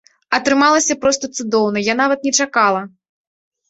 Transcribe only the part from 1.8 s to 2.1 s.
я